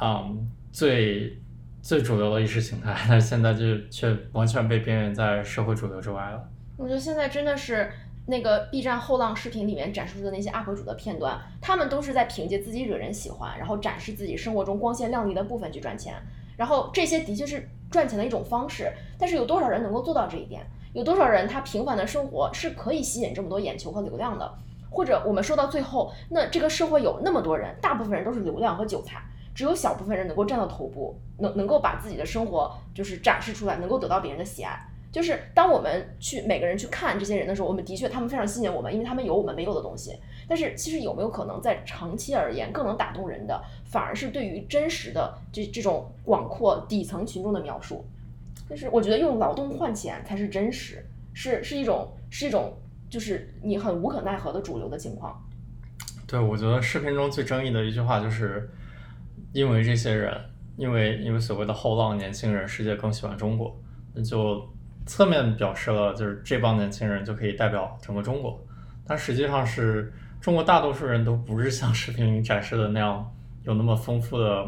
[0.00, 1.38] 嗯，最
[1.80, 6.48] 最主流的意识形态， 但现在就却完全被边缘在社会主流之外了。
[6.76, 7.90] 我觉得现在真的是
[8.26, 16.14] 那个 B 站后浪视频里面展示出的那些 UP 主的片段，他们都是在凭借自己惹人喜欢，然后展示自己生活中光鲜亮丽的部分去赚钱，
[16.56, 20.66] 然后这些的确是赚钱的一种方式，但是有多少人能够做到这一点？
[20.96, 24.50] 有多少人他平凡的生活是可以吸引这么多眼球和流量的？
[24.90, 29.20] 或者我们说到最后，那这个社会有那么多人，大部分人都是流量和韭菜，
[29.54, 34.88] 只有小部分人能够站到头部，能能够把自己的生活就是展示出来，能够得到别人的喜爱。
[35.12, 40.18] 就是当我们去每个人去看这些人的时候，我们的确他们非常吸引我们，因为他们有我们没有的东西。
[40.48, 48.02] 但是其实有没有可能在长期而言，更能打动人的，反而是对于真实的这这种广阔底层群众的描述？
[48.68, 52.76] 就是我觉得用劳动换钱才是真实，是是一种是一种，
[53.08, 55.40] 就是你很无可奈何的主流的情况。
[56.26, 58.68] 对，我觉得视频中最争议的一句话就是，
[59.52, 60.36] 因为这些人，
[60.76, 63.80] 因为因为所谓的后浪年轻人，世界更喜欢中国，
[64.12, 64.60] 那就
[65.06, 68.60] 侧面表示了就是这帮年轻人就可以代表整个中国，
[69.06, 74.66] 但实际上是中国大多数人都不是像视频里展示的那样有那么丰富的。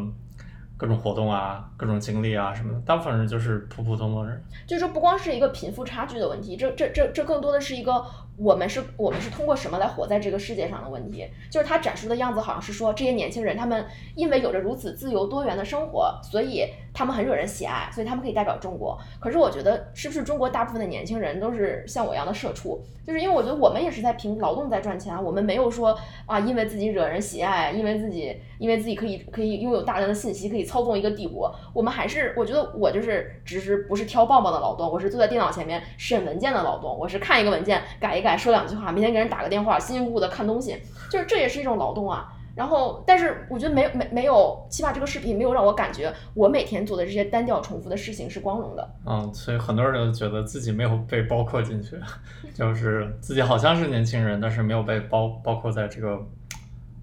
[0.78, 4.42] 各种活动啊，各种经历啊什么的，大部分人就是普普通通人。
[4.66, 8.02] 就是说，不光是一个贫富差距的问题，这这这这更多的是一个
[8.36, 11.28] 我们是我们是通过什么来活在这个世界上的问题。
[11.50, 16.64] 就是他展示的样子，好像是说这些年轻人他们因为有着如此自由多元的生活，所以。
[16.98, 18.98] 他们很惹人喜爱，所以他们可以代表中国。
[19.20, 22.82] 可是我觉得，是不是中国大部分的年轻人都是像我一样的社畜？
[23.06, 31.54] 就是因为我觉得我们也是在凭劳动在赚钱，我们没有说啊，因为自己惹人喜爱，因为自己因为自己可以可以拥有大量的信息，可以操纵一个帝国。
[31.72, 40.76] 我们还是我觉得我就是只是不是挑棒棒的劳动，我是坐在电脑前面审文件的劳动，我是看一个文件改一改，说两句话，明天给人打个电话，辛辛苦苦的看东西，
[41.08, 42.34] 就是这也是一种劳动啊。
[42.58, 48.90] 然后，但是我觉得没有没没有，起码这个视频没有让我感觉我每天做的这些单调重复的事情是光荣的。
[49.06, 51.96] 嗯，所以很多人都觉得自己没有被包括进去，
[52.52, 56.18] 就是自己好像是年轻人，但是没有被包包括在这个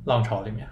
[0.04, 0.68] 浪潮里面。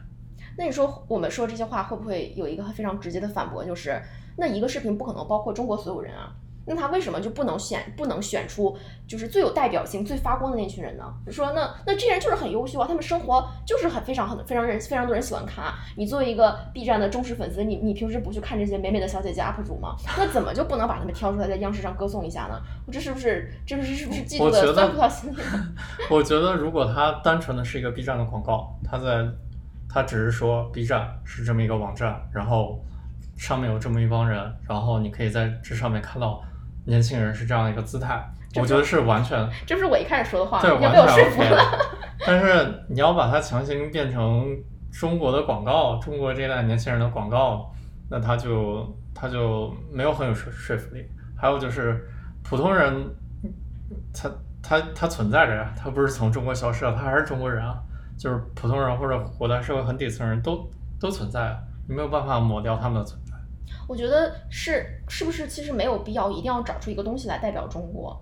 [0.57, 3.63] 那你说我们说这些话会不会有一个非常直接的反驳？
[3.63, 4.01] 就是
[4.37, 6.35] 那一个视频不可能包括中国所有人啊。
[6.65, 11.03] 那他为什么就不能选不能选出就是最有代表性、最发光的那群人呢？
[11.29, 15.75] 说那那这些人就是很优秀啊，他们生活就是很非常很非常人非常多人喜欢看啊。
[15.97, 19.95] 你作为一个 B 站的忠实粉丝，你你平时不去看这些美美的小姐姐 UP 主吗？
[20.17, 22.59] 那怎么就不能把他们挑出来在央视上歌颂一下呢？
[22.87, 25.37] 我这是不是这不是是不是嫉妒的酸葡萄心理？
[26.09, 29.27] 我觉得如果他单纯的是一个 B 站的广告，他在
[29.89, 32.79] 他只是说 B 站是这么一个网站，然后
[33.37, 36.41] 上面有这么一帮人，然后你可以在这上面看到。
[36.85, 38.23] 年轻人是这样一个姿态，
[38.55, 41.79] 我觉得是完全，这不是我一开始说的话，对，完全 OK 了。
[42.25, 44.45] 但是你要把它强行变成
[44.91, 47.71] 中国的广告，中国这代年轻人的广告，
[48.09, 51.05] 那他就他就没有很有说说服力。
[51.35, 52.07] 还有就是
[52.43, 52.93] 普通人，
[54.13, 54.29] 他
[54.61, 57.77] 他他存在着呀，他不是从中国消失了，他还是中国人啊。
[58.15, 60.69] 就是普通人或者活在社会很底层人都
[60.99, 61.57] 都存在，
[61.89, 63.22] 你没有办法抹掉他们的存在。
[63.87, 68.19] 我觉得是是不是其实没有必要一定要找出一个东西来代表中国，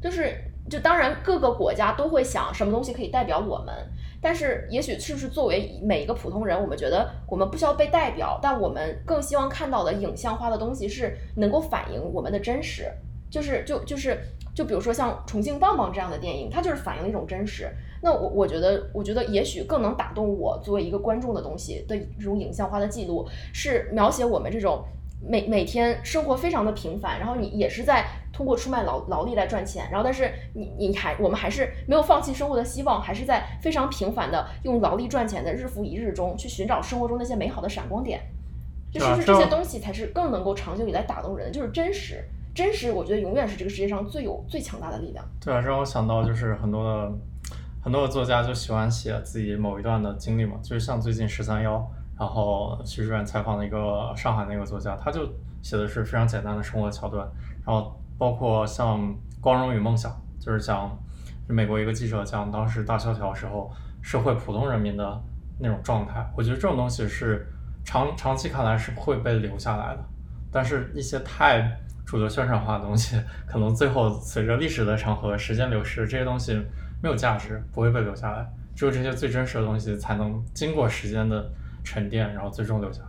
[0.00, 0.36] 就是
[0.68, 3.74] 就当然各个国家都会想什么东西可以代表我们，
[4.20, 12.90] 但是也许是不是作为每一个普通人，我们觉得我们不需要被代表，但我们更希望看到的影像化的东西是能够反映我们的真实，
[13.30, 14.18] 就是就就是
[14.54, 17.70] 就比如说像《重庆棒棒》这样的电影，它就是反映了一种真实。
[18.02, 24.84] 那我我觉得，我觉得也许更能打动我作为一个观众的东西的这种影像化的记录，是描写我们这种
[25.26, 38.20] 每每天生活非常的平凡，然后你也是在通过出卖劳劳力来赚钱，然后但是你你还我们还是没有放弃生活的希望，还是在非常平凡的用劳力赚钱的日复一日中去寻找生活中那些美好的闪光点，
[38.92, 42.22] 就是不是这些东西才是更能够长久以来打动人的，就是真实，
[42.56, 45.24] 真实，我觉得永远是这个世界上最有最强大的力量。
[45.40, 47.12] 对啊，让我想到就是很多的。
[47.82, 51.88] 很多的作家就喜欢写自己某一段的经历嘛，就是像最近十三幺，
[52.18, 55.24] 然后徐志远采访的一个上海那个作家，他就
[55.62, 57.24] 写的是非常简单的生活桥段，
[57.64, 59.00] 然后包括像
[59.40, 60.10] 《光荣与梦想》，
[60.44, 60.98] 就是讲
[61.46, 63.70] 美国一个记者讲当时大萧条时候
[64.02, 65.22] 社会普通人民的
[65.60, 67.46] 那种状态，我觉得这种东西是
[67.84, 70.04] 长长期看来是会被留下来的，
[70.50, 76.58] 但是一些太主流宣传化的东西， 可能最后随着历史的长河、时间流逝，这些东西。
[77.02, 78.44] 没有价值，不会被留下来。
[78.74, 81.52] 只有这些最真实的东西，才能经过时间的
[81.84, 83.08] 沉淀，然后最终留下来。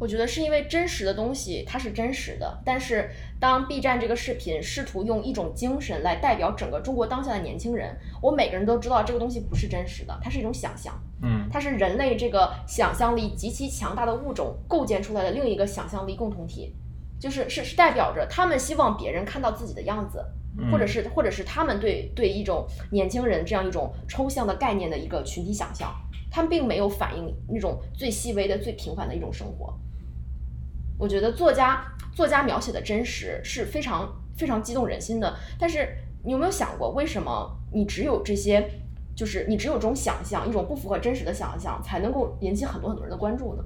[0.00, 10.92] 我觉得是因为真实的东西它是真实的，但是当 B 站这个视频试图用一种精神来代表整个中国当下的年轻人，我每个人都知道这个东西不是真实的，它是一种想象。
[11.22, 16.74] 嗯，它是人类这个想象力极其强大的物种构建出来的另一个想象力共同体，
[17.20, 20.24] 就是是是代表着他们希望别人看到自己的样子。
[20.70, 25.94] 或者是，或者是他们对对一种年轻人这样一种抽象的概念的一个群体想象，
[26.28, 29.72] 他们并没有反映那种最细微的、最平凡的一种生活。
[30.98, 35.34] 我觉得作家作家描写的真实是非常非常激动人心的。
[35.56, 35.88] 但是
[36.24, 38.68] 你有没有想过，为什么你只有这些，
[39.14, 43.62] 就是你只有这种想象，一种不符合真实的想象，才能够引起很多很多人的关注呢？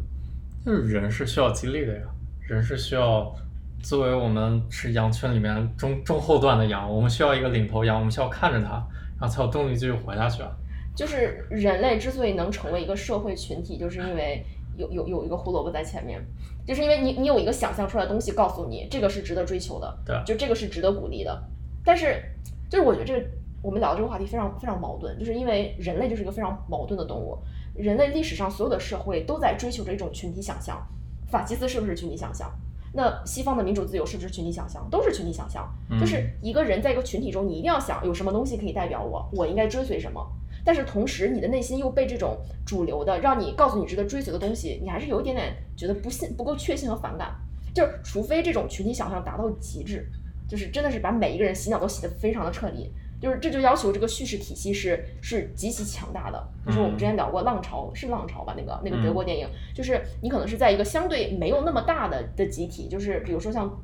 [0.64, 2.02] 就是人是需要激励的呀，
[2.48, 3.34] 人是需要。
[3.82, 8.82] 作为我们是羊群里面中中后段的羊，我们需要一个领头羊，我们需要看着它，
[9.20, 10.50] 然后才有动力继续活下去啊。
[10.96, 14.42] 就是人类之所以能成为一个社会群体，就是因为
[14.78, 16.18] 有有有一个胡萝卜在前面，
[16.66, 21.42] 就是因为你你有一个想象出来的东西告诉你这个是值得追求的，对，就这个是值得鼓励的。
[21.84, 22.22] 但是
[22.70, 23.26] 就是我觉得这个
[23.60, 27.36] 我们聊的这个话题非常非常矛盾，就是因为人类就是一个非常矛盾的动物，
[27.74, 30.80] 人类历史上所有的社会都在追求着一种群体想象，
[31.28, 32.50] 法西斯是不是群体想象？
[32.92, 34.88] 那西方的民主自由是不是群体想象？
[34.88, 40.24] 都是群体想象，就是一个人在一个群体中，你一定要想有什么东西可以代表我，我应该追随什么。
[40.64, 47.34] 但是同时，你的内心又被这种主流的让你告诉你值得追随的东西，你还是有一点点觉得不信、不够确信和反感。
[47.74, 50.08] 就是除非这种群体想象达到极致，
[50.48, 52.92] 就是真的是把每一个人洗脑都洗得非常的彻底。
[53.24, 56.46] 就是这就要求这个叙事体系是是极其强大的。
[56.66, 58.54] 就是我们之前聊过《浪潮》，是《浪潮》吧？
[58.56, 63.74] 那个那个德国电影，就是你可能是在一个相对没有那么大的的集体，就是比如说像。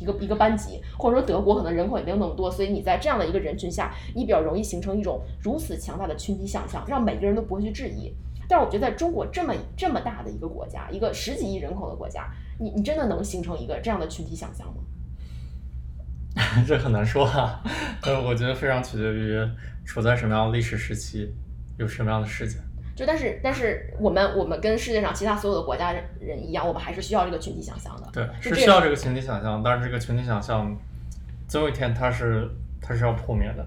[0.00, 8.14] 一个一个班级，或者说德国可能人口也没有那么多，所以你在这样的一个人群下，你比较容易形成一种如此强大的群体想象，让每个人都不会去质疑。
[8.48, 14.74] 但是我觉得在中国这么这么大的一个国家，一个十几亿人口的国家，你你真的能形成一个这样的群体想象吗？
[16.66, 17.60] 这很难说啊，
[18.02, 19.36] 呃，我觉得非常取决于
[19.84, 21.34] 处在什么样的历史时期，
[21.78, 22.60] 有什么样的事件。
[22.94, 28.08] 就但是但是我们我们跟世界上其他所有的国家人一样，我们还是需要这个群体想象的。
[28.12, 30.76] 对，是需要这个群体想象，但是这个群体想象，
[31.46, 32.48] 总有一天它是
[32.80, 33.66] 它是要破灭的。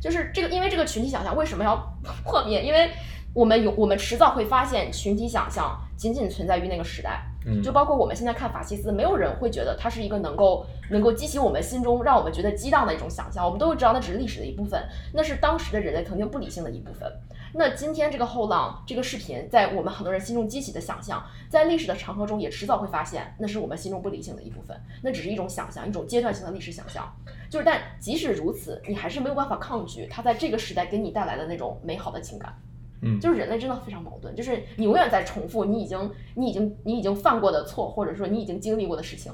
[0.00, 1.76] 就是这个，因为这个群体想象为什么要
[2.24, 2.62] 破灭？
[2.62, 2.90] 因为
[3.34, 7.22] 我们有我们迟早会发现，群体想象仅仅存在于那个时代。
[7.62, 13.44] 就包括我们现在看法西斯，没有人会觉得它是一个能够能够激起我们心中让我们觉得激荡的一种想象。
[13.44, 14.80] 我们都知道，那只是历史的一部分，
[15.12, 17.10] 那是当时的人类曾经不理性的一部分。
[17.54, 24.74] 那今天这个后浪这个视频，在我们很多人心中激起的想象，在历史的长河中也迟早会发现，那是我们心中不理性的一部分。
[25.02, 27.12] 那只是一种想象，一种阶段性的历史想象。
[27.50, 32.56] 就是，但即使如此，你还是没有办法抗拒它在这个时代给你带来的那种美好的情感。
[33.02, 39.32] 嗯，就是人类真的非常矛盾，就是你永远在重复你已经、你已经、你已经犯过的错，或者说你已经经历过的事情。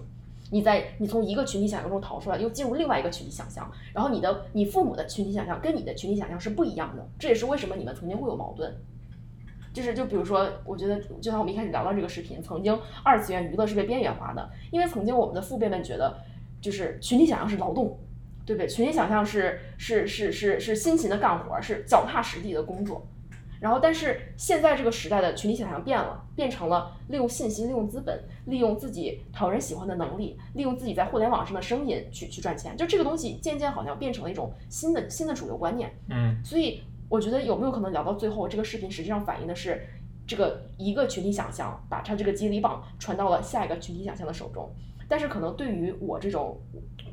[0.51, 8.75] 你在你从一个群体想象中逃出来，又进入另外一个群体想象，然后你的你父母的群体想象跟你的群体想象是不一样的，这也是为什么你们曾经会有矛盾。
[9.75, 16.17] 就是就比如说，我觉得就像我们一开始聊到这个视频，曾经二次元娱乐是被边缘化的，因为曾经我们的父辈们觉得，
[16.63, 17.99] 就是群体想象是劳动，
[18.47, 18.67] 对不对？
[18.67, 23.07] 群体想象是是是是是辛勤的干活，是脚踏实地的工作。
[23.61, 32.77] 然后，但是现在这个时代的群体想象变了，变成了利用信息、利用资本、利用自己讨人喜欢的能力、利用自己在互联网上的声音去去赚钱。
[32.77, 35.93] 就这个东西渐渐好像变成了一种新的新的主流观念。
[36.09, 39.85] 嗯，所以我觉得有没有可能聊到最后，这个视频实际上反映的是
[40.27, 44.71] 这个一个群体想象把它这个接力棒传到了下一个群体想象的手中。
[45.09, 46.61] 但是可能对于我这种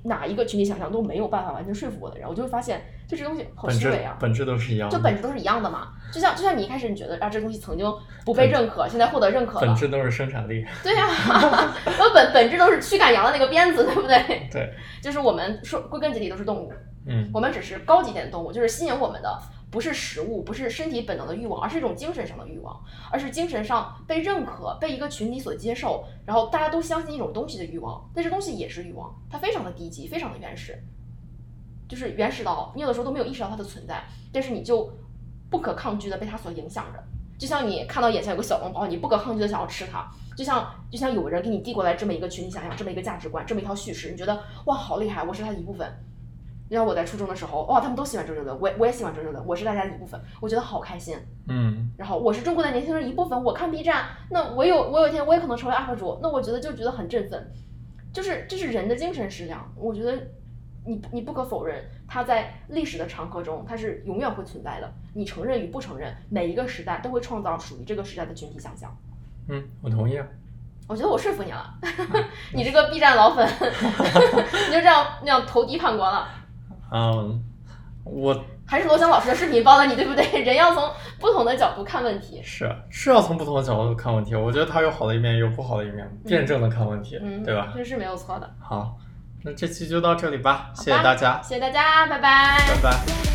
[0.04, 5.94] 哪一个群体想象都没有办法完全说服我的人，我就会发现，就这东西好虚伪啊，本质都是一样，就本质都是一样的嘛。
[6.12, 7.86] 就像就像你一开始你觉得啊，这东西曾经
[8.26, 10.66] 不被认可，现在获得认可了，本质都是生产力。
[10.84, 11.08] 对呀，
[11.86, 14.48] 然后本本质都是驱赶羊的那个鞭子，对不对？
[14.52, 16.72] 对，就是我们说归根结底都是动物，
[17.08, 19.40] 嗯，我们只是高级点的动物，就是吸引我们的。
[19.76, 28.10] 不是食物，不是身体本能的欲望，而是一种精神上的欲望，而是精神上被认可、被一个群体所接受，然后大家都相信一种东西的欲望。
[28.16, 30.82] 但这东西也是欲望，它非常的低级，非常的原始，
[31.90, 34.02] 就是原始到你有的时候都没有意识到它的存在，
[34.32, 34.90] 但是你就
[35.50, 37.04] 不可抗拒的被它所影响着。
[37.38, 40.10] 就像你看到眼前有个小笼包，你不可抗拒的想要吃它。
[40.38, 45.86] 就像就像有人给你递过来这么一个群体想象，这么一个价值观，这么一套叙事，你觉得哇好厉害，我是它的一部分。
[46.68, 51.16] 你像我在初中的时候，哇，他们都喜欢周杰伦，我我也喜欢周杰伦，我是大家的一部分，我觉得好开心。
[51.48, 51.92] 嗯。
[51.98, 57.52] 然后我是中国的年轻人一部分，我看 B 站，那我有我有一天我也可能成为 UP 主，那我觉得就觉得很振奋，
[58.12, 59.72] 就是这是人的精神食粮。
[59.76, 60.18] 我觉得
[60.86, 64.92] 你你不可否认，它在历史的长河中，它是永远会存在的。
[65.14, 68.96] 你承认与不承认，每一个时代都会创造属于这个时代的群体想象。
[69.50, 70.26] 嗯，我同意啊。
[70.88, 71.74] 我觉得我说服你了，
[72.54, 73.48] 你这个 B 站老粉，
[74.68, 76.28] 你就这样那样投敌叛国了。
[76.92, 77.44] 嗯，
[78.04, 80.26] 我还是罗翔老师的视频帮了你，对不对？
[80.44, 84.36] 人要从不同的角度看问题，是是要从不同的角度看问题。
[84.36, 87.74] 我觉得它有好的一面，有不好的一面，辩证的看问题，对吧？
[87.76, 88.50] 这是没有错的。
[88.60, 88.98] 好，
[89.44, 93.26] 那这期就到这里吧，谢谢大家，谢谢大家，拜拜，拜拜。